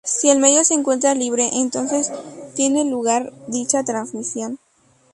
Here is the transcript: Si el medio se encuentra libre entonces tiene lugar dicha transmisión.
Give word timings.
Si 0.03 0.29
el 0.31 0.39
medio 0.39 0.63
se 0.63 0.73
encuentra 0.73 1.13
libre 1.13 1.51
entonces 1.53 2.11
tiene 2.55 2.85
lugar 2.85 3.31
dicha 3.45 3.83
transmisión. 3.83 4.57